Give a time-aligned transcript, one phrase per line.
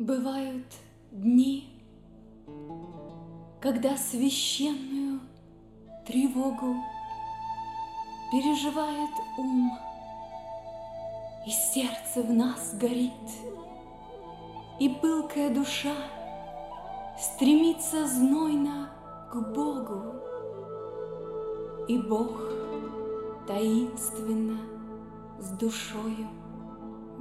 [0.00, 0.66] Бывают
[1.12, 1.68] дни,
[3.60, 5.20] когда священную
[6.04, 6.74] тревогу
[8.32, 9.70] переживает ум,
[11.46, 13.12] и сердце в нас горит,
[14.80, 15.94] и пылкая душа
[17.16, 18.90] стремится знойно
[19.32, 20.16] к Богу,
[21.86, 22.40] и Бог
[23.46, 24.58] таинственно
[25.38, 26.28] с душою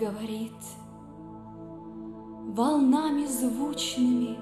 [0.00, 0.50] говорит—
[2.56, 4.38] волнами звучными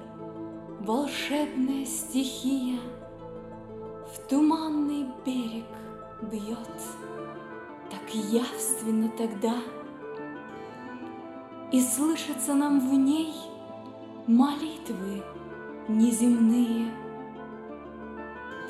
[0.79, 2.79] волшебная стихия
[4.07, 5.65] В туманный берег
[6.31, 6.81] бьет
[7.91, 9.55] так явственно тогда,
[11.73, 13.33] И слышатся нам в ней
[14.27, 15.21] молитвы
[15.89, 16.89] неземные,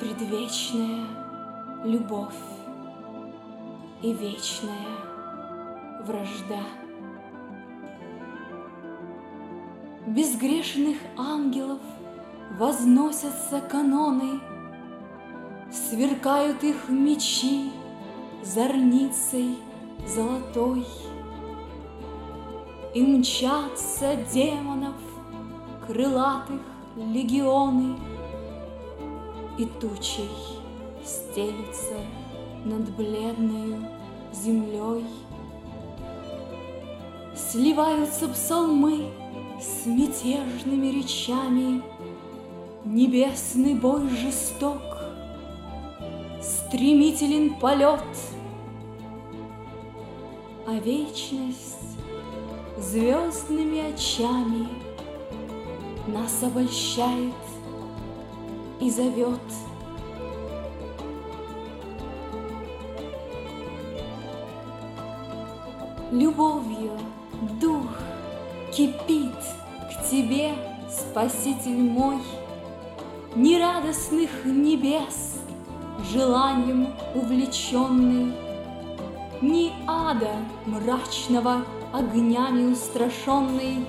[0.00, 1.06] Предвечная
[1.84, 2.34] любовь
[4.02, 4.88] и вечная
[6.04, 6.85] вражда.
[10.06, 11.80] Безгрешных ангелов
[12.58, 14.40] возносятся каноны,
[15.72, 17.72] Сверкают их мечи
[18.42, 19.58] зорницей
[20.06, 20.86] золотой,
[22.94, 24.94] И мчатся демонов
[25.86, 26.60] крылатых
[26.96, 27.96] легионы,
[29.58, 30.30] И тучей
[31.04, 31.96] стелится
[32.64, 33.88] над бледной
[34.32, 35.04] землей.
[37.34, 39.10] Сливаются псалмы
[39.60, 41.82] с мятежными речами
[42.84, 44.80] Небесный бой жесток,
[46.40, 48.00] Стремителен полет,
[50.66, 51.98] А вечность
[52.78, 54.68] звездными очами
[56.06, 57.34] Нас обольщает
[58.80, 59.40] и зовет.
[66.12, 66.92] Любовью
[68.76, 69.32] кипит
[69.90, 70.52] к тебе,
[70.90, 72.18] Спаситель мой,
[73.34, 75.38] Нерадостных небес,
[76.12, 78.34] желанием увлеченный,
[79.40, 80.36] Ни ада
[80.66, 81.62] мрачного
[81.92, 83.86] огнями устрашенный,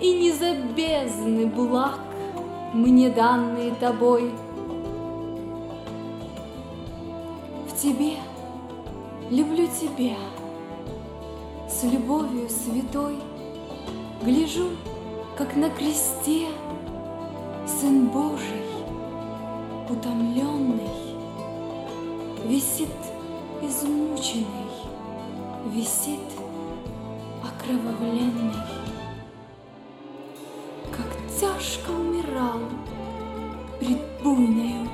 [0.00, 1.98] И не за бездны благ
[2.74, 4.30] мне данные тобой.
[7.68, 8.16] В тебе
[9.30, 10.16] люблю тебя
[11.68, 13.18] с любовью святой—
[14.24, 14.70] Гляжу,
[15.36, 16.46] как на кресте
[17.66, 18.64] Сын Божий,
[19.86, 20.88] утомленный,
[22.46, 22.88] Висит
[23.60, 24.46] измученный,
[25.74, 26.20] Висит
[27.42, 28.54] окровавленный.
[30.90, 32.60] Как тяжко умирал
[33.78, 34.88] Пред буйною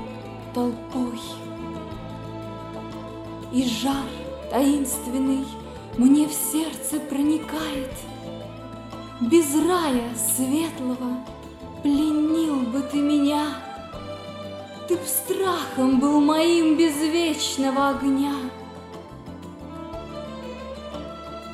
[0.52, 1.20] толпой.
[3.52, 4.08] И жар
[4.50, 5.46] таинственный
[5.96, 6.99] Мне в сердце
[9.30, 11.24] без рая светлого
[11.82, 13.46] пленил бы ты меня.
[14.88, 18.34] Ты б страхом был моим без вечного огня.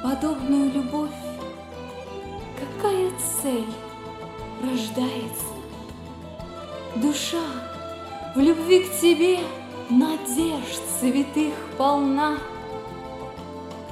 [0.03, 1.11] Подобную любовь,
[2.59, 3.11] какая
[3.43, 3.67] цель
[4.63, 5.45] рождается?
[6.95, 7.45] Душа
[8.35, 9.41] в любви к тебе
[9.91, 12.39] надежд святых полна,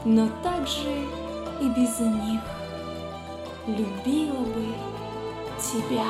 [0.06, 0.88] но также
[1.60, 2.40] и без них
[3.66, 4.66] любила бы
[5.58, 6.06] тебя.